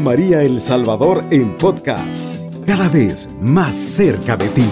María 0.00 0.42
El 0.42 0.60
Salvador 0.60 1.24
en 1.30 1.56
podcast, 1.56 2.36
cada 2.66 2.88
vez 2.88 3.28
más 3.40 3.76
cerca 3.76 4.36
de 4.36 4.48
ti. 4.48 4.68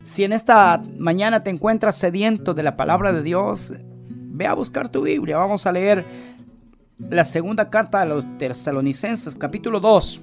Si 0.00 0.24
en 0.24 0.32
esta 0.32 0.80
mañana 0.98 1.42
te 1.42 1.50
encuentras 1.50 1.96
sediento 1.96 2.54
de 2.54 2.62
la 2.62 2.76
palabra 2.76 3.12
de 3.12 3.22
Dios, 3.22 3.74
ve 4.08 4.46
a 4.46 4.54
buscar 4.54 4.88
tu 4.88 5.02
Biblia. 5.02 5.38
Vamos 5.38 5.66
a 5.66 5.72
leer 5.72 6.04
la 6.98 7.24
segunda 7.24 7.70
carta 7.70 8.02
a 8.02 8.06
los 8.06 8.24
tesalonicenses, 8.38 9.36
capítulo 9.36 9.80
2, 9.80 10.20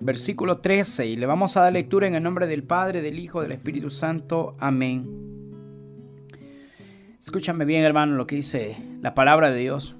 versículo 0.00 0.58
13, 0.58 1.06
y 1.06 1.16
le 1.16 1.26
vamos 1.26 1.56
a 1.56 1.62
dar 1.62 1.72
lectura 1.72 2.06
en 2.06 2.14
el 2.14 2.22
nombre 2.22 2.46
del 2.46 2.64
Padre, 2.64 3.02
del 3.02 3.18
Hijo, 3.18 3.42
del 3.42 3.52
Espíritu 3.52 3.90
Santo. 3.90 4.54
Amén. 4.58 5.37
Escúchame 7.28 7.66
bien, 7.66 7.84
hermano, 7.84 8.16
lo 8.16 8.26
que 8.26 8.36
dice 8.36 8.82
la 9.02 9.12
palabra 9.12 9.50
de 9.50 9.60
Dios. 9.60 9.96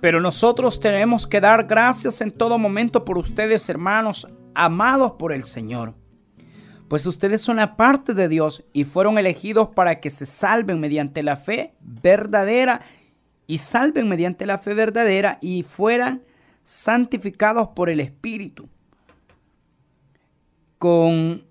Pero 0.00 0.20
nosotros 0.20 0.78
tenemos 0.78 1.26
que 1.26 1.40
dar 1.40 1.66
gracias 1.66 2.20
en 2.20 2.30
todo 2.30 2.56
momento 2.56 3.04
por 3.04 3.18
ustedes, 3.18 3.68
hermanos, 3.68 4.28
amados 4.54 5.14
por 5.18 5.32
el 5.32 5.42
Señor 5.42 5.94
pues 6.86 7.04
ustedes 7.04 7.42
son 7.42 7.56
la 7.56 7.76
parte 7.76 8.14
de 8.14 8.28
Dios 8.28 8.62
y 8.72 8.84
fueron 8.84 9.18
elegidos 9.18 9.70
para 9.70 9.98
que 9.98 10.08
se 10.08 10.24
salven 10.24 10.78
mediante 10.78 11.24
la 11.24 11.36
fe 11.36 11.74
verdadera 11.80 12.80
y 13.48 13.58
salven 13.58 14.08
mediante 14.08 14.46
la 14.46 14.58
fe 14.58 14.72
verdadera 14.72 15.38
y 15.40 15.64
fueran 15.64 16.22
santificados 16.62 17.70
por 17.74 17.90
el 17.90 17.98
Espíritu. 17.98 18.68
Con 20.78 21.45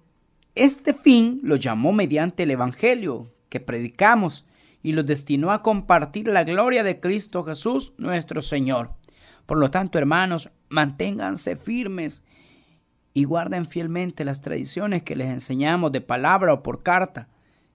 este 0.55 0.93
fin 0.93 1.41
lo 1.43 1.57
llamó 1.57 1.91
mediante 1.91 2.43
el 2.43 2.51
Evangelio 2.51 3.31
que 3.49 3.59
predicamos 3.59 4.45
y 4.81 4.93
los 4.93 5.05
destinó 5.05 5.51
a 5.51 5.61
compartir 5.61 6.27
la 6.27 6.43
gloria 6.43 6.83
de 6.83 6.99
Cristo 6.99 7.43
Jesús 7.43 7.93
nuestro 7.97 8.41
Señor. 8.41 8.91
Por 9.45 9.57
lo 9.57 9.69
tanto, 9.69 9.97
hermanos, 9.97 10.49
manténganse 10.69 11.55
firmes 11.55 12.23
y 13.13 13.23
guarden 13.23 13.65
fielmente 13.65 14.25
las 14.25 14.41
tradiciones 14.41 15.03
que 15.03 15.15
les 15.15 15.27
enseñamos 15.27 15.91
de 15.91 16.01
palabra 16.01 16.53
o 16.53 16.63
por 16.63 16.83
carta, 16.83 17.29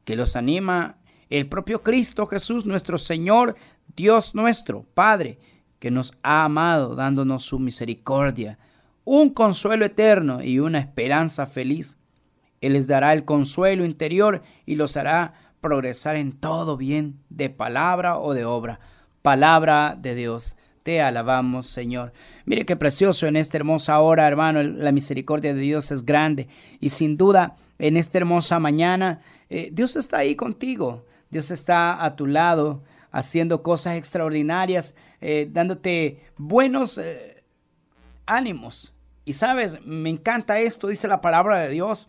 que 0.05 0.17
los 0.17 0.37
anima 0.37 0.99
el 1.31 1.49
propio 1.49 1.83
Cristo 1.83 2.27
Jesús, 2.27 2.67
nuestro 2.67 2.99
Señor, 2.99 3.57
Dios 3.97 4.35
nuestro, 4.35 4.85
Padre, 4.95 5.39
que 5.79 5.91
nos 5.91 6.13
ha 6.23 6.45
amado 6.45 6.95
dándonos 6.95 7.43
su 7.43 7.59
misericordia, 7.59 8.59
un 9.05 9.31
consuelo 9.31 9.87
eterno 9.87 10.43
y 10.43 10.59
una 10.59 10.79
esperanza 10.79 11.47
feliz. 11.47 12.00
Él 12.61 12.75
les 12.75 12.87
dará 12.87 13.13
el 13.13 13.25
consuelo 13.25 13.85
interior 13.85 14.43
y 14.67 14.77
los 14.77 14.97
hará 14.97 15.35
progresar 15.61 16.17
en 16.17 16.33
todo 16.33 16.77
bien, 16.77 17.21
de 17.29 17.51
palabra 17.51 18.19
o 18.19 18.35
de 18.35 18.45
obra. 18.45 18.81
Palabra 19.23 19.97
de 19.99 20.15
Dios. 20.15 20.57
Te 20.83 21.03
alabamos, 21.03 21.67
Señor. 21.67 22.13
Mire 22.47 22.65
qué 22.65 22.75
precioso 22.75 23.27
en 23.27 23.37
esta 23.37 23.59
hermosa 23.59 24.01
hora, 24.01 24.27
hermano. 24.27 24.63
La 24.63 24.93
misericordia 24.93 25.53
de 25.53 25.61
Dios 25.61 25.91
es 25.91 26.05
grande. 26.05 26.49
Y 26.81 26.89
sin 26.89 27.19
duda, 27.19 27.57
en 27.79 27.97
esta 27.97 28.19
hermosa 28.19 28.59
mañana, 28.59 29.21
eh, 29.51 29.69
Dios 29.73 29.97
está 29.97 30.19
ahí 30.19 30.37
contigo. 30.37 31.05
Dios 31.31 31.51
está 31.51 32.03
a 32.03 32.17
tu 32.17 32.27
lado, 32.27 32.83
haciendo 33.13 33.63
cosas 33.63 33.97
extraordinarias, 33.97 34.97
eh, 35.21 35.49
dándote 35.51 36.23
buenos 36.39 36.97
eh, 36.97 37.43
ánimos. 38.27 38.95
Y 39.27 39.35
sabes, 39.35 39.79
me 39.85 40.09
encanta 40.09 40.59
esto, 40.61 40.89
dice 40.89 41.09
la 41.09 41.21
palabra 41.21 41.59
de 41.59 41.69
Dios. 41.69 42.09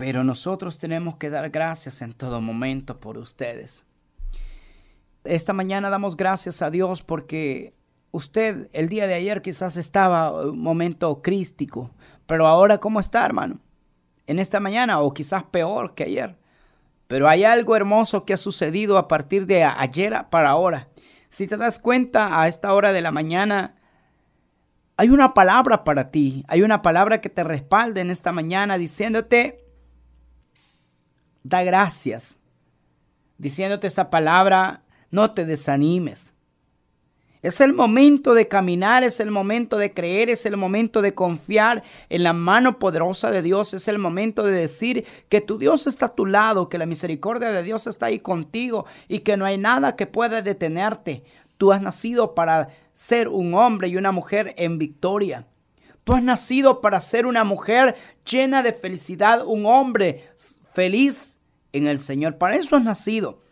Pero 0.00 0.24
nosotros 0.24 0.78
tenemos 0.78 1.16
que 1.16 1.28
dar 1.28 1.50
gracias 1.50 2.00
en 2.00 2.14
todo 2.14 2.40
momento 2.40 3.00
por 3.00 3.18
ustedes. 3.18 3.84
Esta 5.24 5.52
mañana 5.52 5.90
damos 5.90 6.16
gracias 6.16 6.62
a 6.62 6.70
Dios 6.70 7.02
porque 7.02 7.74
usted 8.10 8.70
el 8.72 8.88
día 8.88 9.06
de 9.06 9.12
ayer 9.12 9.42
quizás 9.42 9.76
estaba 9.76 10.32
un 10.32 10.58
momento 10.58 11.20
crístico, 11.20 11.90
pero 12.24 12.46
ahora 12.46 12.78
¿cómo 12.78 12.98
está, 12.98 13.26
hermano? 13.26 13.60
En 14.26 14.38
esta 14.38 14.58
mañana 14.58 15.00
o 15.00 15.12
quizás 15.12 15.42
peor 15.42 15.94
que 15.94 16.04
ayer. 16.04 16.38
Pero 17.06 17.28
hay 17.28 17.44
algo 17.44 17.76
hermoso 17.76 18.24
que 18.24 18.32
ha 18.32 18.38
sucedido 18.38 18.96
a 18.96 19.06
partir 19.06 19.44
de 19.44 19.64
ayer 19.64 20.14
para 20.30 20.48
ahora. 20.48 20.88
Si 21.28 21.46
te 21.46 21.58
das 21.58 21.78
cuenta, 21.78 22.40
a 22.40 22.48
esta 22.48 22.72
hora 22.72 22.94
de 22.94 23.02
la 23.02 23.12
mañana 23.12 23.74
hay 24.96 25.10
una 25.10 25.34
palabra 25.34 25.84
para 25.84 26.10
ti, 26.10 26.42
hay 26.48 26.62
una 26.62 26.80
palabra 26.80 27.20
que 27.20 27.28
te 27.28 27.44
respalda 27.44 28.00
en 28.00 28.08
esta 28.08 28.32
mañana 28.32 28.78
diciéndote, 28.78 29.59
da 31.42 31.62
gracias. 31.62 32.38
Diciéndote 33.38 33.86
esta 33.86 34.10
palabra, 34.10 34.82
no 35.10 35.32
te 35.32 35.44
desanimes. 35.44 36.34
Es 37.42 37.62
el 37.62 37.72
momento 37.72 38.34
de 38.34 38.48
caminar, 38.48 39.02
es 39.02 39.18
el 39.18 39.30
momento 39.30 39.78
de 39.78 39.94
creer, 39.94 40.28
es 40.28 40.44
el 40.44 40.58
momento 40.58 41.00
de 41.00 41.14
confiar 41.14 41.82
en 42.10 42.22
la 42.22 42.34
mano 42.34 42.78
poderosa 42.78 43.30
de 43.30 43.40
Dios, 43.40 43.72
es 43.72 43.88
el 43.88 43.98
momento 43.98 44.42
de 44.42 44.52
decir 44.52 45.06
que 45.30 45.40
tu 45.40 45.56
Dios 45.56 45.86
está 45.86 46.06
a 46.06 46.14
tu 46.14 46.26
lado, 46.26 46.68
que 46.68 46.76
la 46.76 46.84
misericordia 46.84 47.50
de 47.50 47.62
Dios 47.62 47.86
está 47.86 48.06
ahí 48.06 48.18
contigo 48.18 48.84
y 49.08 49.20
que 49.20 49.38
no 49.38 49.46
hay 49.46 49.56
nada 49.56 49.96
que 49.96 50.06
pueda 50.06 50.42
detenerte. 50.42 51.24
Tú 51.56 51.72
has 51.72 51.80
nacido 51.80 52.34
para 52.34 52.68
ser 52.92 53.28
un 53.28 53.54
hombre 53.54 53.88
y 53.88 53.96
una 53.96 54.12
mujer 54.12 54.54
en 54.58 54.76
victoria. 54.76 55.46
Tú 56.04 56.12
has 56.12 56.22
nacido 56.22 56.82
para 56.82 57.00
ser 57.00 57.24
una 57.24 57.44
mujer 57.44 57.96
llena 58.30 58.62
de 58.62 58.74
felicidad, 58.74 59.46
un 59.46 59.64
hombre 59.64 60.28
feliz 60.80 61.40
en 61.74 61.86
el 61.86 61.98
Señor. 61.98 62.38
Para 62.38 62.56
eso 62.56 62.74
has 62.74 62.82
nacido. 62.82 63.42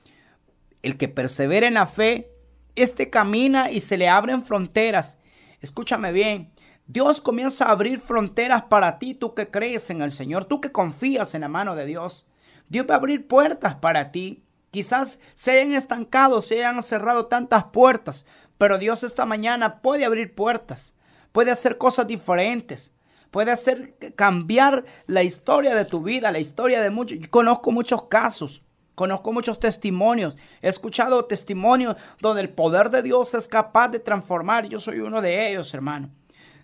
El 0.81 0.97
que 0.97 1.09
persevera 1.09 1.69
en 1.69 1.75
la 1.75 1.85
fe, 1.85 2.33
este 2.75 3.11
camina 3.11 3.71
y 3.71 3.81
se 3.81 3.99
le 3.99 4.09
abren 4.09 4.43
fronteras. 4.43 5.19
Escúchame 5.61 6.11
bien. 6.11 6.51
Dios 6.87 7.21
comienza 7.21 7.67
a 7.67 7.73
abrir 7.73 8.01
fronteras 8.01 8.63
para 8.63 8.99
ti, 8.99 9.13
tú 9.13 9.35
que 9.35 9.51
crees 9.51 9.91
en 9.91 10.01
el 10.01 10.11
Señor, 10.11 10.47
tú 10.47 10.63
que 10.63 10.73
confías 10.73 11.35
en 11.35 11.43
la 11.43 11.49
mano 11.49 11.75
de 11.75 11.85
Dios. 11.85 12.27
Dios 12.71 12.87
va 12.89 12.95
a 12.95 12.97
abrir 12.97 13.29
puertas 13.29 13.75
para 13.75 14.11
ti. 14.11 14.43
Quizás 14.71 15.21
se 15.35 15.51
hayan 15.51 15.75
estancado, 15.75 16.41
se 16.41 16.55
hayan 16.65 16.83
cerrado 16.83 17.27
tantas 17.27 17.65
puertas, 17.65 18.25
pero 18.57 18.79
Dios 18.79 19.03
esta 19.03 19.27
mañana 19.27 19.83
puede 19.83 20.07
abrir 20.07 20.35
puertas, 20.35 20.95
puede 21.33 21.51
hacer 21.51 21.77
cosas 21.77 22.07
diferentes, 22.07 22.93
puede 23.31 23.51
hacer 23.51 23.97
cambiar 24.17 24.85
la 25.07 25.23
historia 25.23 25.75
de 25.75 25.85
tu 25.85 26.03
vida, 26.03 26.33
la 26.33 26.39
historia 26.39 26.81
de 26.81 26.91
muchos. 26.91 27.19
Conozco 27.29 27.73
muchos 27.73 28.05
casos 28.05 28.63
Conozco 28.99 29.33
muchos 29.33 29.61
testimonios. 29.61 30.35
He 30.61 30.67
escuchado 30.67 31.25
testimonios 31.25 31.95
donde 32.21 32.41
el 32.41 32.49
poder 32.49 32.91
de 32.91 33.01
Dios 33.01 33.33
es 33.35 33.47
capaz 33.47 33.91
de 33.91 34.01
transformar. 34.01 34.69
Yo 34.69 34.81
soy 34.81 34.99
uno 34.99 35.21
de 35.21 35.49
ellos, 35.49 35.73
hermano. 35.73 36.11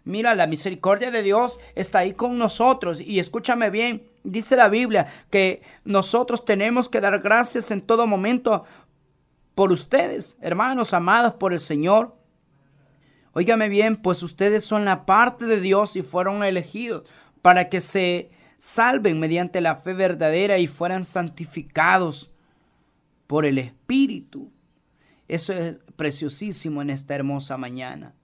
Mira, 0.02 0.34
la 0.34 0.48
misericordia 0.48 1.12
de 1.12 1.22
Dios 1.22 1.60
está 1.76 2.00
ahí 2.00 2.12
con 2.12 2.36
nosotros. 2.36 3.00
Y 3.00 3.20
escúchame 3.20 3.70
bien, 3.70 4.10
dice 4.24 4.56
la 4.56 4.68
Biblia 4.68 5.06
que 5.30 5.62
nosotros 5.84 6.44
tenemos 6.44 6.88
que 6.88 7.00
dar 7.00 7.20
gracias 7.20 7.70
en 7.70 7.80
todo 7.80 8.08
momento 8.08 8.64
por 9.54 9.70
ustedes, 9.70 10.36
hermanos 10.40 10.92
amados 10.92 11.34
por 11.34 11.52
el 11.52 11.60
Señor. 11.60 12.16
Óigame 13.34 13.68
bien, 13.68 13.96
pues 13.96 14.22
ustedes 14.22 14.64
son 14.64 14.84
la 14.84 15.06
parte 15.06 15.46
de 15.46 15.60
Dios 15.60 15.96
y 15.96 16.02
fueron 16.02 16.42
elegidos 16.44 17.02
para 17.42 17.68
que 17.68 17.80
se 17.80 18.30
salven 18.58 19.20
mediante 19.20 19.60
la 19.60 19.76
fe 19.76 19.92
verdadera 19.92 20.58
y 20.58 20.66
fueran 20.66 21.04
santificados 21.04 22.30
por 23.26 23.44
el 23.44 23.58
Espíritu. 23.58 24.50
Eso 25.28 25.52
es 25.52 25.78
preciosísimo 25.96 26.80
en 26.80 26.90
esta 26.90 27.14
hermosa 27.14 27.56
mañana. 27.56 28.14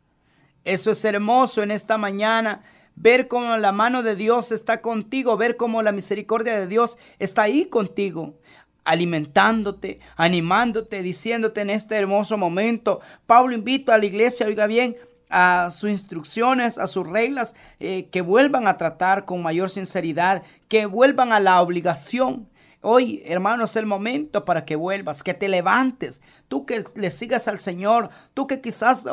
Eso 0.64 0.90
es 0.90 1.04
hermoso 1.04 1.62
en 1.62 1.70
esta 1.70 1.98
mañana. 1.98 2.62
Ver 2.94 3.28
cómo 3.28 3.56
la 3.56 3.72
mano 3.72 4.02
de 4.02 4.16
Dios 4.16 4.52
está 4.52 4.80
contigo, 4.80 5.36
ver 5.36 5.56
cómo 5.56 5.82
la 5.82 5.92
misericordia 5.92 6.58
de 6.58 6.66
Dios 6.66 6.98
está 7.18 7.42
ahí 7.42 7.66
contigo, 7.66 8.38
alimentándote, 8.84 10.00
animándote, 10.16 11.02
diciéndote 11.02 11.62
en 11.62 11.70
este 11.70 11.96
hermoso 11.96 12.36
momento. 12.36 13.00
Pablo 13.26 13.54
invito 13.54 13.92
a 13.92 13.98
la 13.98 14.06
iglesia, 14.06 14.46
oiga 14.46 14.66
bien, 14.66 14.96
a 15.30 15.70
sus 15.70 15.90
instrucciones, 15.90 16.76
a 16.76 16.86
sus 16.86 17.06
reglas, 17.06 17.54
eh, 17.78 18.08
que 18.10 18.20
vuelvan 18.20 18.66
a 18.66 18.76
tratar 18.76 19.24
con 19.24 19.42
mayor 19.42 19.70
sinceridad, 19.70 20.42
que 20.68 20.86
vuelvan 20.86 21.32
a 21.32 21.40
la 21.40 21.62
obligación. 21.62 22.48
Hoy, 22.82 23.22
hermano, 23.26 23.64
es 23.64 23.76
el 23.76 23.84
momento 23.84 24.46
para 24.46 24.64
que 24.64 24.74
vuelvas, 24.74 25.22
que 25.22 25.34
te 25.34 25.48
levantes, 25.48 26.22
tú 26.48 26.64
que 26.64 26.82
le 26.94 27.10
sigas 27.10 27.46
al 27.46 27.58
Señor, 27.58 28.08
tú 28.32 28.46
que 28.46 28.62
quizás, 28.62 29.04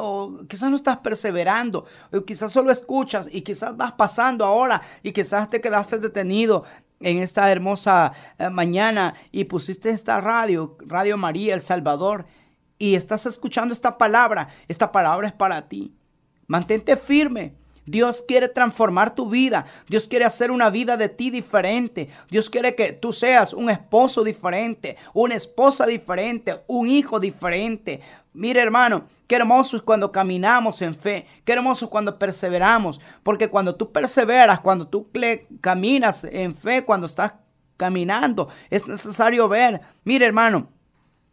quizás 0.48 0.70
no 0.70 0.78
estás 0.78 0.98
perseverando, 0.98 1.86
o 2.14 2.24
quizás 2.24 2.54
solo 2.54 2.72
escuchas 2.72 3.28
y 3.30 3.42
quizás 3.42 3.76
vas 3.76 3.92
pasando 3.92 4.46
ahora 4.46 4.82
y 5.04 5.12
quizás 5.12 5.50
te 5.50 5.60
quedaste 5.60 6.00
detenido 6.00 6.64
en 7.02 7.20
esta 7.20 7.52
hermosa 7.52 8.14
eh, 8.40 8.50
mañana 8.50 9.14
y 9.32 9.44
pusiste 9.44 9.90
esta 9.90 10.22
radio, 10.22 10.78
Radio 10.86 11.18
María 11.18 11.54
El 11.54 11.62
Salvador, 11.62 12.26
y 12.80 12.96
estás 12.96 13.26
escuchando 13.26 13.74
esta 13.74 13.98
palabra. 13.98 14.50
Esta 14.68 14.92
palabra 14.92 15.28
es 15.28 15.34
para 15.34 15.68
ti. 15.68 15.97
Mantente 16.48 16.96
firme. 16.96 17.54
Dios 17.86 18.24
quiere 18.26 18.48
transformar 18.48 19.14
tu 19.14 19.30
vida. 19.30 19.66
Dios 19.88 20.08
quiere 20.08 20.24
hacer 20.24 20.50
una 20.50 20.70
vida 20.70 20.96
de 20.96 21.10
ti 21.10 21.30
diferente. 21.30 22.10
Dios 22.30 22.50
quiere 22.50 22.74
que 22.74 22.94
tú 22.94 23.12
seas 23.12 23.54
un 23.54 23.70
esposo 23.70 24.24
diferente, 24.24 24.98
una 25.14 25.36
esposa 25.36 25.86
diferente, 25.86 26.64
un 26.68 26.90
hijo 26.90 27.20
diferente. 27.20 28.02
Mire 28.34 28.62
hermano, 28.62 29.06
qué 29.28 29.36
hermoso 29.36 29.76
es 29.76 29.84
cuando 29.84 30.12
caminamos 30.12 30.82
en 30.82 30.96
fe, 30.96 31.26
qué 31.44 31.54
hermoso 31.54 31.86
es 31.86 31.92
cuando 31.92 32.20
perseveramos, 32.20 33.02
porque 33.24 33.50
cuando 33.50 33.76
tú 33.76 33.92
perseveras, 33.92 34.60
cuando 34.60 34.88
tú 34.88 35.10
caminas 35.62 36.24
en 36.26 36.56
fe, 36.56 36.84
cuando 36.84 37.08
estás 37.08 37.34
caminando, 37.78 38.50
es 38.70 38.86
necesario 38.88 39.48
ver. 39.48 39.82
Mire 40.04 40.26
hermano, 40.26 40.70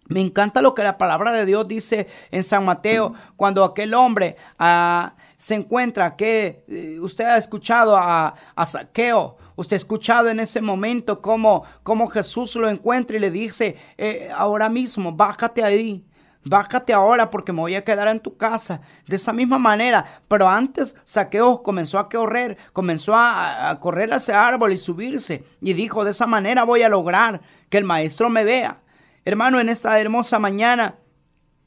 me 0.07 0.21
encanta 0.21 0.61
lo 0.61 0.75
que 0.75 0.83
la 0.83 0.99
palabra 0.99 1.33
de 1.33 1.47
Dios 1.47 1.67
dice 1.67 2.07
en 2.31 2.45
San 2.45 2.65
Mateo, 2.65 3.15
cuando 3.37 3.65
aquel 3.65 3.95
hombre 3.95 4.37
ah, 4.59 5.15
se 5.37 5.55
encuentra, 5.55 6.15
que 6.15 6.65
eh, 6.69 6.99
usted 7.01 7.25
ha 7.25 7.39
escuchado 7.39 7.97
a, 7.97 8.35
Saqueo, 8.67 9.37
usted 9.57 9.77
ha 9.77 9.79
escuchado 9.79 10.29
en 10.29 10.41
ese 10.41 10.61
momento 10.61 11.23
cómo, 11.23 11.65
cómo 11.83 12.09
Jesús 12.09 12.55
lo 12.57 12.69
encuentra 12.69 13.17
y 13.17 13.21
le 13.21 13.31
dice, 13.31 13.77
eh, 13.97 14.31
ahora 14.35 14.69
mismo, 14.69 15.13
bájate 15.13 15.65
ahí. 15.65 16.05
Bájate 16.47 16.93
ahora 16.93 17.31
porque 17.31 17.55
me 17.55 17.61
voy 17.61 17.75
a 17.75 17.85
quedar 17.85 18.07
en 18.09 18.21
tu 18.21 18.37
casa. 18.37 18.83
De 19.07 19.17
esa 19.17 19.33
misma 19.33 19.59
manera. 19.59 20.05
Pero 20.29 20.47
antes 20.47 20.95
Saqueo 21.03 21.63
comenzó 21.63 21.99
a 21.99 22.11
correr, 22.11 22.59
comenzó 22.75 23.15
a, 23.15 23.71
a 23.71 23.81
correr 23.81 24.13
a 24.13 24.17
ese 24.17 24.35
árbol 24.35 24.71
y 24.75 24.77
subirse. 24.77 25.43
Y 25.63 25.73
dijo, 25.73 26.05
de 26.05 26.11
esa 26.11 26.27
manera 26.27 26.65
voy 26.65 26.83
a 26.83 26.91
lograr 26.91 27.41
que 27.71 27.79
el 27.79 27.85
maestro 27.85 28.29
me 28.29 28.45
vea. 28.45 28.84
Hermano, 29.25 29.59
en 29.59 29.69
esta 29.69 29.99
hermosa 29.99 30.39
mañana, 30.39 30.97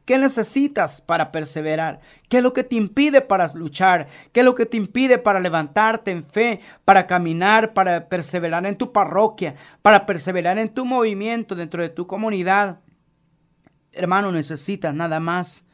¿qué 0.06 0.18
necesitas 0.18 1.02
para 1.02 1.32
perseverar? 1.32 2.00
¿Qué 2.30 2.38
es 2.38 2.44
lo 2.44 2.54
que 2.54 2.64
te 2.64 2.76
impide 2.76 3.22
para 3.22 3.48
luchar? 3.56 4.08
¿Qué 4.32 4.42
es 4.42 4.46
lo 4.46 4.54
que 4.54 4.66
te 4.66 4.78
impide 4.78 5.18
para 5.18 5.40
levantarte 5.40 6.12
en 6.12 6.24
fe, 6.24 6.62
para 6.86 7.08
caminar, 7.08 7.74
para 7.74 8.08
perseverar 8.08 8.66
en 8.66 8.76
tu 8.76 8.92
parroquia, 8.92 9.56
para 9.82 10.06
perseverar 10.06 10.60
en 10.60 10.70
tu 10.70 10.86
movimiento 10.86 11.56
dentro 11.56 11.82
de 11.82 11.90
tu 11.90 12.06
comunidad? 12.06 12.80
Hermano, 13.92 14.32
necesitas 14.32 14.94
nada 14.94 15.20
más 15.20 15.66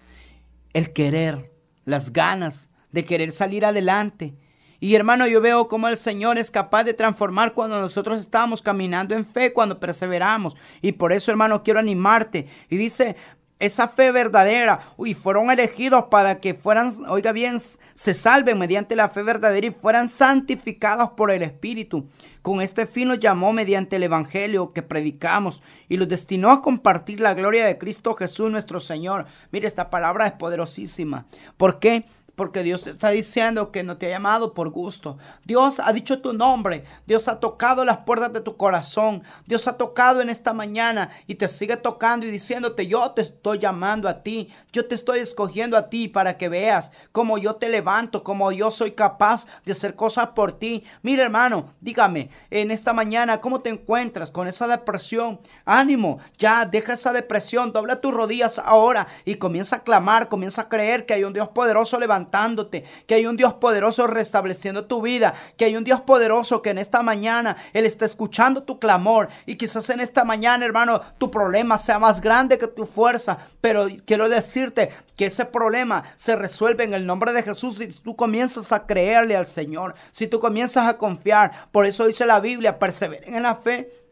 el 0.71 0.93
querer, 0.93 1.51
las 1.83 2.13
ganas 2.13 2.69
de 2.91 3.03
querer 3.03 3.31
salir 3.31 3.65
adelante, 3.65 4.35
y 4.83 4.95
hermano, 4.95 5.27
yo 5.27 5.39
veo 5.39 5.69
cómo 5.69 5.87
el 5.87 5.95
Señor 5.95 6.37
es 6.37 6.51
capaz 6.51 6.83
de 6.83 6.93
transformar 6.93 7.53
cuando 7.53 7.79
nosotros 7.79 8.19
estamos 8.19 8.61
caminando 8.61 9.15
en 9.15 9.25
fe, 9.25 9.53
cuando 9.53 9.79
perseveramos. 9.79 10.57
Y 10.81 10.91
por 10.91 11.13
eso, 11.13 11.31
hermano, 11.31 11.63
quiero 11.63 11.79
animarte. 11.79 12.47
Y 12.69 12.75
dice, 12.75 13.15
esa 13.59 13.87
fe 13.87 14.11
verdadera, 14.11 14.81
y 14.97 15.13
fueron 15.13 15.49
elegidos 15.49 16.07
para 16.11 16.41
que 16.41 16.53
fueran, 16.53 16.91
oiga 17.07 17.31
bien, 17.31 17.61
se 17.61 18.13
salven 18.13 18.59
mediante 18.59 18.97
la 18.97 19.07
fe 19.07 19.23
verdadera 19.23 19.67
y 19.67 19.71
fueran 19.71 20.09
santificados 20.09 21.11
por 21.11 21.31
el 21.31 21.43
Espíritu. 21.43 22.09
Con 22.41 22.61
este 22.61 22.85
fin 22.85 23.07
los 23.07 23.19
llamó 23.19 23.53
mediante 23.53 23.95
el 23.95 24.03
Evangelio 24.03 24.73
que 24.73 24.81
predicamos 24.81 25.63
y 25.87 25.95
los 25.95 26.09
destinó 26.09 26.51
a 26.51 26.61
compartir 26.61 27.21
la 27.21 27.35
gloria 27.35 27.65
de 27.65 27.77
Cristo 27.77 28.15
Jesús 28.15 28.51
nuestro 28.51 28.81
Señor. 28.81 29.27
Mire, 29.53 29.65
esta 29.65 29.89
palabra 29.89 30.27
es 30.27 30.33
poderosísima. 30.33 31.25
¿Por 31.55 31.79
qué? 31.79 32.03
Porque 32.35 32.63
Dios 32.63 32.87
está 32.87 33.09
diciendo 33.09 33.71
que 33.71 33.83
no 33.83 33.97
te 33.97 34.07
ha 34.07 34.09
llamado 34.09 34.53
por 34.53 34.69
gusto. 34.71 35.17
Dios 35.45 35.79
ha 35.79 35.93
dicho 35.93 36.19
tu 36.19 36.33
nombre. 36.33 36.83
Dios 37.05 37.27
ha 37.27 37.39
tocado 37.39 37.85
las 37.85 37.97
puertas 37.97 38.33
de 38.33 38.41
tu 38.41 38.57
corazón. 38.57 39.23
Dios 39.45 39.67
ha 39.67 39.77
tocado 39.77 40.21
en 40.21 40.29
esta 40.29 40.53
mañana 40.53 41.11
y 41.27 41.35
te 41.35 41.47
sigue 41.47 41.77
tocando 41.77 42.25
y 42.25 42.31
diciéndote, 42.31 42.87
yo 42.87 43.11
te 43.11 43.21
estoy 43.21 43.59
llamando 43.59 44.09
a 44.09 44.23
ti. 44.23 44.49
Yo 44.71 44.87
te 44.87 44.95
estoy 44.95 45.19
escogiendo 45.19 45.77
a 45.77 45.89
ti 45.89 46.07
para 46.07 46.37
que 46.37 46.49
veas 46.49 46.91
cómo 47.11 47.37
yo 47.37 47.55
te 47.55 47.69
levanto, 47.69 48.23
cómo 48.23 48.51
yo 48.51 48.71
soy 48.71 48.91
capaz 48.91 49.45
de 49.65 49.73
hacer 49.73 49.95
cosas 49.95 50.29
por 50.29 50.53
ti. 50.53 50.83
Mira 51.03 51.23
hermano, 51.23 51.73
dígame, 51.81 52.29
en 52.49 52.71
esta 52.71 52.93
mañana, 52.93 53.41
¿cómo 53.41 53.61
te 53.61 53.69
encuentras 53.69 54.31
con 54.31 54.47
esa 54.47 54.67
depresión? 54.67 55.39
Ánimo, 55.65 56.19
ya 56.37 56.65
deja 56.65 56.93
esa 56.93 57.13
depresión, 57.13 57.71
dobla 57.71 58.01
tus 58.01 58.13
rodillas 58.13 58.59
ahora 58.59 59.07
y 59.25 59.35
comienza 59.35 59.77
a 59.77 59.83
clamar, 59.83 60.29
comienza 60.29 60.63
a 60.63 60.69
creer 60.69 61.05
que 61.05 61.13
hay 61.13 61.23
un 61.23 61.33
Dios 61.33 61.49
poderoso 61.49 61.99
levantando 62.23 62.69
que 62.69 63.15
hay 63.15 63.25
un 63.25 63.37
Dios 63.37 63.53
poderoso 63.55 64.07
restableciendo 64.07 64.85
tu 64.85 65.01
vida, 65.01 65.33
que 65.57 65.65
hay 65.65 65.75
un 65.75 65.83
Dios 65.83 66.01
poderoso 66.01 66.61
que 66.61 66.69
en 66.69 66.77
esta 66.77 67.03
mañana 67.03 67.57
Él 67.73 67.85
está 67.85 68.05
escuchando 68.05 68.63
tu 68.63 68.79
clamor 68.79 69.29
y 69.45 69.55
quizás 69.55 69.89
en 69.89 69.99
esta 69.99 70.23
mañana, 70.23 70.65
hermano, 70.65 71.01
tu 71.17 71.29
problema 71.29 71.77
sea 71.77 71.99
más 71.99 72.21
grande 72.21 72.57
que 72.57 72.67
tu 72.67 72.85
fuerza, 72.85 73.37
pero 73.61 73.87
quiero 74.05 74.29
decirte 74.29 74.89
que 75.15 75.27
ese 75.27 75.45
problema 75.45 76.03
se 76.15 76.35
resuelve 76.35 76.83
en 76.83 76.93
el 76.93 77.05
nombre 77.05 77.33
de 77.33 77.43
Jesús 77.43 77.75
si 77.75 77.87
tú 77.87 78.15
comienzas 78.15 78.71
a 78.71 78.85
creerle 78.85 79.35
al 79.35 79.45
Señor, 79.45 79.93
si 80.11 80.27
tú 80.27 80.39
comienzas 80.39 80.87
a 80.87 80.97
confiar. 80.97 81.69
Por 81.71 81.85
eso 81.85 82.07
dice 82.07 82.25
la 82.25 82.39
Biblia, 82.39 82.79
perseveren 82.79 83.35
en 83.35 83.43
la 83.43 83.55
fe 83.55 84.02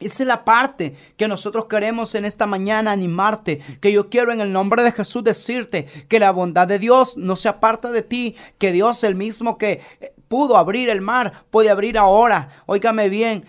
esa 0.00 0.22
es 0.22 0.26
la 0.26 0.44
parte 0.44 0.94
que 1.16 1.28
nosotros 1.28 1.66
queremos 1.66 2.14
en 2.14 2.24
esta 2.24 2.46
mañana 2.46 2.92
animarte, 2.92 3.60
que 3.80 3.92
yo 3.92 4.08
quiero 4.08 4.32
en 4.32 4.40
el 4.40 4.52
nombre 4.52 4.82
de 4.82 4.92
Jesús 4.92 5.24
decirte 5.24 5.86
que 6.08 6.20
la 6.20 6.30
bondad 6.30 6.68
de 6.68 6.78
Dios 6.78 7.16
no 7.16 7.36
se 7.36 7.48
aparta 7.48 7.90
de 7.90 8.02
ti, 8.02 8.36
que 8.58 8.72
Dios 8.72 9.02
el 9.04 9.14
mismo 9.14 9.58
que 9.58 9.80
pudo 10.28 10.56
abrir 10.56 10.88
el 10.88 11.00
mar 11.00 11.44
puede 11.50 11.70
abrir 11.70 11.98
ahora. 11.98 12.48
Óigame 12.66 13.08
bien, 13.08 13.44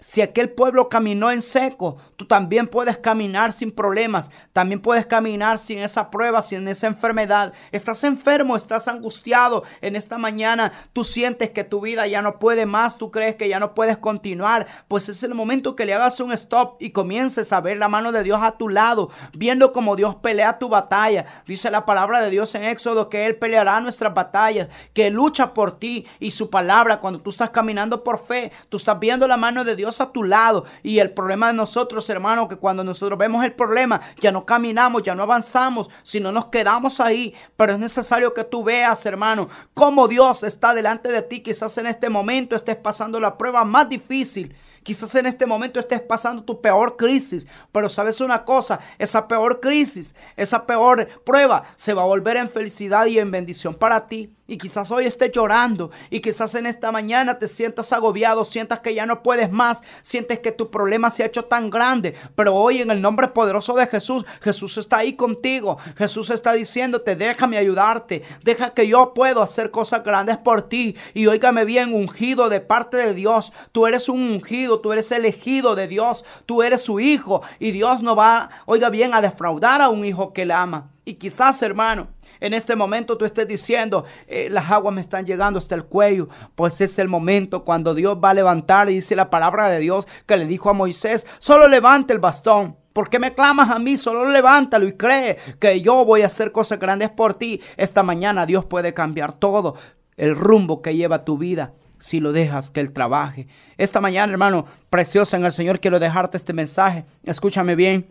si 0.00 0.22
aquel 0.22 0.50
pueblo 0.50 0.88
caminó 0.88 1.30
en 1.30 1.42
seco, 1.42 1.96
tú 2.16 2.26
también 2.26 2.66
puedes 2.66 2.98
caminar 2.98 3.52
sin 3.52 3.70
problemas, 3.70 4.30
también 4.52 4.80
puedes 4.80 5.06
caminar 5.06 5.58
sin 5.58 5.80
esa 5.80 6.10
prueba, 6.10 6.42
sin 6.42 6.66
esa 6.68 6.86
enfermedad. 6.86 7.52
Estás 7.72 8.04
enfermo, 8.04 8.56
estás 8.56 8.88
angustiado 8.88 9.62
en 9.80 9.96
esta 9.96 10.18
mañana, 10.18 10.72
tú 10.92 11.04
sientes 11.04 11.50
que 11.50 11.64
tu 11.64 11.80
vida 11.80 12.06
ya 12.06 12.22
no 12.22 12.38
puede 12.38 12.66
más, 12.66 12.96
tú 12.96 13.10
crees 13.10 13.34
que 13.36 13.48
ya 13.48 13.60
no 13.60 13.74
puedes 13.74 13.98
continuar, 13.98 14.66
pues 14.88 15.08
es 15.08 15.22
el 15.22 15.34
momento 15.34 15.76
que 15.76 15.84
le 15.84 15.94
hagas 15.94 16.20
un 16.20 16.32
stop 16.32 16.76
y 16.80 16.90
comiences 16.90 17.52
a 17.52 17.60
ver 17.60 17.76
la 17.76 17.88
mano 17.88 18.12
de 18.12 18.22
Dios 18.22 18.40
a 18.42 18.52
tu 18.52 18.68
lado, 18.68 19.10
viendo 19.36 19.72
cómo 19.72 19.96
Dios 19.96 20.16
pelea 20.16 20.58
tu 20.58 20.68
batalla. 20.68 21.26
Dice 21.46 21.70
la 21.70 21.84
palabra 21.84 22.20
de 22.20 22.30
Dios 22.30 22.54
en 22.54 22.64
Éxodo 22.64 23.08
que 23.08 23.26
Él 23.26 23.36
peleará 23.36 23.80
nuestras 23.80 24.14
batallas, 24.14 24.68
que 24.94 25.10
lucha 25.10 25.52
por 25.54 25.78
ti 25.78 26.06
y 26.18 26.30
su 26.30 26.50
palabra 26.50 27.00
cuando 27.00 27.20
tú 27.20 27.30
estás 27.30 27.50
caminando 27.50 28.02
por 28.02 28.24
fe, 28.24 28.52
tú 28.68 28.76
estás 28.76 28.98
viendo 28.98 29.28
la 29.28 29.36
mano 29.36 29.64
de 29.64 29.76
Dios 29.76 29.89
a 29.98 30.12
tu 30.12 30.22
lado. 30.22 30.66
Y 30.82 30.98
el 30.98 31.12
problema 31.12 31.46
de 31.46 31.54
nosotros, 31.54 32.10
hermano, 32.10 32.48
que 32.48 32.56
cuando 32.56 32.84
nosotros 32.84 33.18
vemos 33.18 33.42
el 33.44 33.54
problema, 33.54 34.00
ya 34.20 34.30
no 34.30 34.44
caminamos, 34.44 35.02
ya 35.02 35.14
no 35.14 35.22
avanzamos, 35.22 35.88
sino 36.02 36.30
nos 36.32 36.46
quedamos 36.46 37.00
ahí. 37.00 37.34
Pero 37.56 37.72
es 37.72 37.78
necesario 37.78 38.34
que 38.34 38.44
tú 38.44 38.62
veas, 38.62 39.04
hermano, 39.06 39.48
cómo 39.72 40.06
Dios 40.06 40.42
está 40.42 40.74
delante 40.74 41.10
de 41.10 41.22
ti. 41.22 41.40
Quizás 41.40 41.78
en 41.78 41.86
este 41.86 42.10
momento 42.10 42.54
estés 42.54 42.76
pasando 42.76 43.18
la 43.18 43.38
prueba 43.38 43.64
más 43.64 43.88
difícil. 43.88 44.54
Quizás 44.82 45.14
en 45.14 45.26
este 45.26 45.44
momento 45.44 45.78
estés 45.78 46.00
pasando 46.00 46.42
tu 46.42 46.60
peor 46.60 46.96
crisis, 46.96 47.46
pero 47.70 47.88
sabes 47.88 48.20
una 48.20 48.44
cosa, 48.44 48.80
esa 48.98 49.28
peor 49.28 49.60
crisis, 49.60 50.14
esa 50.36 50.66
peor 50.66 51.06
prueba 51.24 51.64
se 51.76 51.92
va 51.92 52.02
a 52.02 52.06
volver 52.06 52.38
en 52.38 52.48
felicidad 52.48 53.04
y 53.06 53.18
en 53.18 53.30
bendición 53.30 53.74
para 53.74 54.06
ti. 54.06 54.34
Y 54.50 54.58
quizás 54.58 54.90
hoy 54.90 55.06
estés 55.06 55.30
llorando 55.30 55.92
y 56.10 56.18
quizás 56.18 56.56
en 56.56 56.66
esta 56.66 56.90
mañana 56.90 57.38
te 57.38 57.46
sientas 57.46 57.92
agobiado, 57.92 58.44
sientas 58.44 58.80
que 58.80 58.94
ya 58.94 59.06
no 59.06 59.22
puedes 59.22 59.52
más, 59.52 59.80
sientes 60.02 60.40
que 60.40 60.50
tu 60.50 60.72
problema 60.72 61.08
se 61.10 61.22
ha 61.22 61.26
hecho 61.26 61.44
tan 61.44 61.70
grande. 61.70 62.16
Pero 62.34 62.56
hoy 62.56 62.78
en 62.78 62.90
el 62.90 63.00
nombre 63.00 63.28
poderoso 63.28 63.74
de 63.74 63.86
Jesús, 63.86 64.26
Jesús 64.40 64.76
está 64.76 64.98
ahí 64.98 65.12
contigo. 65.12 65.78
Jesús 65.96 66.30
está 66.30 66.52
diciéndote, 66.52 67.14
déjame 67.14 67.58
ayudarte, 67.58 68.22
deja 68.42 68.70
que 68.70 68.88
yo 68.88 69.14
puedo 69.14 69.40
hacer 69.40 69.70
cosas 69.70 70.02
grandes 70.02 70.38
por 70.38 70.62
ti. 70.62 70.96
Y 71.14 71.28
óigame 71.28 71.64
bien, 71.64 71.94
ungido 71.94 72.48
de 72.48 72.60
parte 72.60 72.96
de 72.96 73.14
Dios. 73.14 73.52
Tú 73.70 73.86
eres 73.86 74.08
un 74.08 74.20
ungido, 74.20 74.69
tú 74.78 74.92
eres 74.92 75.10
elegido 75.10 75.74
de 75.74 75.88
Dios, 75.88 76.24
tú 76.46 76.62
eres 76.62 76.82
su 76.82 77.00
hijo. 77.00 77.42
Y 77.58 77.72
Dios 77.72 78.04
no 78.04 78.14
va, 78.14 78.50
oiga 78.66 78.88
bien, 78.90 79.12
a 79.12 79.20
defraudar 79.20 79.80
a 79.80 79.88
un 79.88 80.04
hijo 80.04 80.32
que 80.32 80.46
le 80.46 80.54
ama. 80.54 80.90
Y 81.04 81.14
quizás, 81.14 81.60
hermano, 81.62 82.06
en 82.38 82.54
este 82.54 82.76
momento 82.76 83.18
tú 83.18 83.24
estés 83.24 83.48
diciendo, 83.48 84.04
eh, 84.28 84.48
las 84.50 84.70
aguas 84.70 84.94
me 84.94 85.00
están 85.00 85.26
llegando 85.26 85.58
hasta 85.58 85.74
el 85.74 85.84
cuello, 85.84 86.28
pues 86.54 86.80
es 86.80 86.98
el 86.98 87.08
momento 87.08 87.64
cuando 87.64 87.94
Dios 87.94 88.16
va 88.22 88.30
a 88.30 88.34
levantar 88.34 88.88
y 88.88 88.94
dice 88.94 89.16
la 89.16 89.28
palabra 89.28 89.68
de 89.68 89.80
Dios 89.80 90.06
que 90.26 90.36
le 90.36 90.46
dijo 90.46 90.70
a 90.70 90.72
Moisés, 90.72 91.26
solo 91.38 91.66
levante 91.66 92.12
el 92.12 92.20
bastón. 92.20 92.76
¿Por 92.92 93.08
qué 93.08 93.18
me 93.18 93.34
clamas 93.34 93.70
a 93.70 93.78
mí? 93.78 93.96
Solo 93.96 94.24
levántalo 94.28 94.86
y 94.86 94.92
cree 94.92 95.38
que 95.58 95.80
yo 95.80 96.04
voy 96.04 96.22
a 96.22 96.26
hacer 96.26 96.50
cosas 96.50 96.80
grandes 96.80 97.10
por 97.10 97.34
ti. 97.34 97.60
Esta 97.76 98.02
mañana 98.02 98.46
Dios 98.46 98.64
puede 98.64 98.94
cambiar 98.94 99.32
todo 99.32 99.76
el 100.16 100.34
rumbo 100.34 100.82
que 100.82 100.96
lleva 100.96 101.24
tu 101.24 101.38
vida 101.38 101.72
si 102.00 102.18
lo 102.18 102.32
dejas 102.32 102.72
que 102.72 102.80
Él 102.80 102.92
trabaje. 102.92 103.46
Esta 103.76 104.00
mañana, 104.00 104.32
hermano, 104.32 104.66
preciosa 104.88 105.36
en 105.36 105.44
el 105.44 105.52
Señor, 105.52 105.78
quiero 105.78 106.00
dejarte 106.00 106.36
este 106.36 106.52
mensaje. 106.52 107.04
Escúchame 107.22 107.76
bien. 107.76 108.10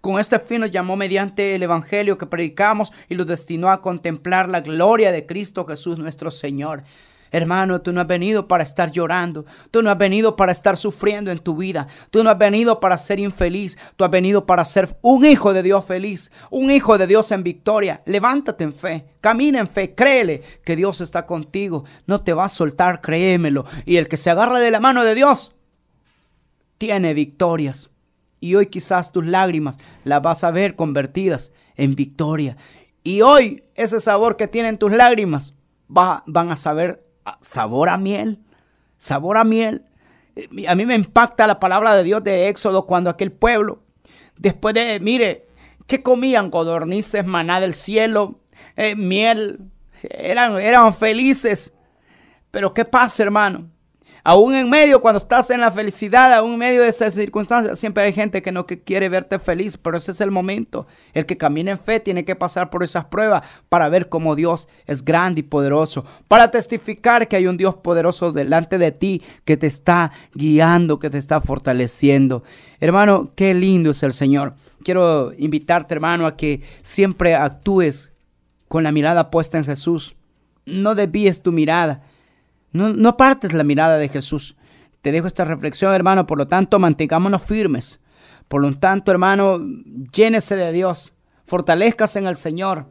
Con 0.00 0.20
este 0.20 0.38
fin 0.38 0.60
nos 0.60 0.70
llamó 0.70 0.94
mediante 0.94 1.56
el 1.56 1.62
Evangelio 1.64 2.18
que 2.18 2.26
predicamos 2.26 2.92
y 3.08 3.16
los 3.16 3.26
destinó 3.26 3.70
a 3.70 3.80
contemplar 3.80 4.48
la 4.48 4.60
gloria 4.60 5.10
de 5.10 5.26
Cristo 5.26 5.66
Jesús 5.66 5.98
nuestro 5.98 6.30
Señor. 6.30 6.84
Hermano, 7.32 7.80
tú 7.80 7.94
no 7.94 8.02
has 8.02 8.06
venido 8.06 8.46
para 8.46 8.62
estar 8.62 8.92
llorando. 8.92 9.46
Tú 9.70 9.82
no 9.82 9.90
has 9.90 9.96
venido 9.96 10.36
para 10.36 10.52
estar 10.52 10.76
sufriendo 10.76 11.30
en 11.30 11.38
tu 11.38 11.56
vida. 11.56 11.88
Tú 12.10 12.22
no 12.22 12.28
has 12.28 12.36
venido 12.36 12.78
para 12.78 12.98
ser 12.98 13.18
infeliz. 13.18 13.78
Tú 13.96 14.04
has 14.04 14.10
venido 14.10 14.44
para 14.44 14.66
ser 14.66 14.98
un 15.00 15.24
hijo 15.24 15.54
de 15.54 15.62
Dios 15.62 15.82
feliz. 15.84 16.30
Un 16.50 16.70
hijo 16.70 16.98
de 16.98 17.06
Dios 17.06 17.32
en 17.32 17.42
victoria. 17.42 18.02
Levántate 18.04 18.64
en 18.64 18.74
fe. 18.74 19.06
Camina 19.22 19.60
en 19.60 19.66
fe. 19.66 19.94
Créele 19.94 20.42
que 20.62 20.76
Dios 20.76 21.00
está 21.00 21.24
contigo. 21.24 21.84
No 22.06 22.22
te 22.22 22.34
va 22.34 22.44
a 22.44 22.50
soltar, 22.50 23.00
créemelo. 23.00 23.64
Y 23.86 23.96
el 23.96 24.08
que 24.08 24.18
se 24.18 24.28
agarra 24.28 24.60
de 24.60 24.70
la 24.70 24.80
mano 24.80 25.02
de 25.02 25.14
Dios 25.14 25.54
tiene 26.76 27.14
victorias. 27.14 27.88
Y 28.40 28.56
hoy 28.56 28.66
quizás 28.66 29.10
tus 29.10 29.24
lágrimas 29.24 29.78
las 30.04 30.20
vas 30.20 30.44
a 30.44 30.50
ver 30.50 30.76
convertidas 30.76 31.52
en 31.76 31.94
victoria. 31.94 32.58
Y 33.04 33.22
hoy 33.22 33.64
ese 33.74 34.00
sabor 34.00 34.36
que 34.36 34.48
tienen 34.48 34.76
tus 34.76 34.92
lágrimas 34.92 35.54
va, 35.88 36.22
van 36.26 36.50
a 36.50 36.56
saber 36.56 37.06
sabor 37.40 37.88
a 37.88 37.98
miel, 37.98 38.38
sabor 38.96 39.36
a 39.36 39.44
miel. 39.44 39.84
Eh, 40.36 40.66
a 40.68 40.74
mí 40.74 40.86
me 40.86 40.94
impacta 40.94 41.46
la 41.46 41.60
palabra 41.60 41.94
de 41.94 42.04
Dios 42.04 42.22
de 42.24 42.48
Éxodo 42.48 42.86
cuando 42.86 43.10
aquel 43.10 43.32
pueblo, 43.32 43.82
después 44.36 44.74
de, 44.74 44.98
mire, 45.00 45.46
¿qué 45.86 46.02
comían? 46.02 46.50
Codornices, 46.50 47.24
maná 47.24 47.60
del 47.60 47.74
cielo, 47.74 48.40
eh, 48.76 48.96
miel, 48.96 49.60
eran, 50.02 50.60
eran 50.60 50.94
felices. 50.94 51.74
Pero 52.50 52.74
¿qué 52.74 52.84
pasa, 52.84 53.22
hermano? 53.22 53.70
Aún 54.24 54.54
en 54.54 54.70
medio, 54.70 55.00
cuando 55.00 55.18
estás 55.18 55.50
en 55.50 55.60
la 55.60 55.72
felicidad, 55.72 56.32
aún 56.32 56.52
en 56.52 56.58
medio 56.58 56.82
de 56.82 56.88
esas 56.88 57.12
circunstancias, 57.14 57.76
siempre 57.76 58.04
hay 58.04 58.12
gente 58.12 58.40
que 58.40 58.52
no 58.52 58.66
quiere 58.66 59.08
verte 59.08 59.40
feliz, 59.40 59.76
pero 59.76 59.96
ese 59.96 60.12
es 60.12 60.20
el 60.20 60.30
momento. 60.30 60.86
El 61.12 61.26
que 61.26 61.36
camina 61.36 61.72
en 61.72 61.78
fe 61.78 61.98
tiene 61.98 62.24
que 62.24 62.36
pasar 62.36 62.70
por 62.70 62.84
esas 62.84 63.06
pruebas 63.06 63.42
para 63.68 63.88
ver 63.88 64.08
cómo 64.08 64.36
Dios 64.36 64.68
es 64.86 65.04
grande 65.04 65.40
y 65.40 65.42
poderoso, 65.42 66.04
para 66.28 66.52
testificar 66.52 67.26
que 67.26 67.34
hay 67.34 67.48
un 67.48 67.56
Dios 67.56 67.74
poderoso 67.74 68.30
delante 68.30 68.78
de 68.78 68.92
ti 68.92 69.22
que 69.44 69.56
te 69.56 69.66
está 69.66 70.12
guiando, 70.34 71.00
que 71.00 71.10
te 71.10 71.18
está 71.18 71.40
fortaleciendo. 71.40 72.44
Hermano, 72.78 73.32
qué 73.34 73.54
lindo 73.54 73.90
es 73.90 74.04
el 74.04 74.12
Señor. 74.12 74.54
Quiero 74.84 75.32
invitarte, 75.36 75.94
hermano, 75.94 76.26
a 76.26 76.36
que 76.36 76.62
siempre 76.82 77.34
actúes 77.34 78.12
con 78.68 78.84
la 78.84 78.92
mirada 78.92 79.32
puesta 79.32 79.58
en 79.58 79.64
Jesús. 79.64 80.14
No 80.64 80.94
desvíes 80.94 81.42
tu 81.42 81.50
mirada 81.50 82.04
no, 82.72 83.08
apartes 83.08 83.52
la 83.52 83.64
mirada 83.64 83.98
de 83.98 84.08
Jesús. 84.08 84.56
Te 85.02 85.12
dejo 85.12 85.26
esta 85.26 85.44
reflexión, 85.44 85.94
hermano. 85.94 86.26
Por 86.26 86.38
lo 86.38 86.48
tanto, 86.48 86.78
mantengámonos 86.78 87.42
firmes. 87.42 88.00
Por 88.48 88.62
lo 88.62 88.72
tanto, 88.74 89.10
hermano, 89.10 89.60
llénese 90.12 90.56
de 90.56 90.72
Dios. 90.72 91.14
Fortalezcas 91.44 92.16
en 92.16 92.26
el 92.26 92.34
Señor. 92.34 92.86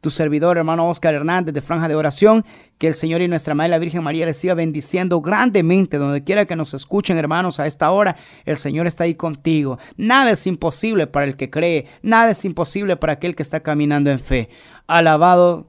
Tu 0.00 0.08
servidor, 0.08 0.56
hermano 0.56 0.88
Oscar 0.88 1.12
Hernández, 1.12 1.52
de 1.52 1.60
Franja 1.60 1.86
de 1.86 1.94
Oración. 1.94 2.46
Que 2.78 2.86
el 2.86 2.94
Señor 2.94 3.20
y 3.20 3.28
nuestra 3.28 3.54
Madre, 3.54 3.70
la 3.70 3.78
Virgen 3.78 4.02
María, 4.02 4.24
les 4.24 4.38
siga 4.38 4.54
bendiciendo 4.54 5.20
grandemente. 5.20 5.98
Donde 5.98 6.24
quiera 6.24 6.46
que 6.46 6.56
nos 6.56 6.72
escuchen, 6.72 7.18
hermanos, 7.18 7.60
a 7.60 7.66
esta 7.66 7.90
hora, 7.90 8.16
el 8.46 8.56
Señor 8.56 8.86
está 8.86 9.04
ahí 9.04 9.14
contigo. 9.14 9.78
Nada 9.98 10.30
es 10.30 10.46
imposible 10.46 11.06
para 11.06 11.26
el 11.26 11.36
que 11.36 11.50
cree. 11.50 11.86
Nada 12.02 12.30
es 12.30 12.44
imposible 12.46 12.96
para 12.96 13.14
aquel 13.14 13.34
que 13.34 13.42
está 13.42 13.60
caminando 13.60 14.10
en 14.10 14.18
fe. 14.18 14.48
Alabado 14.86 15.68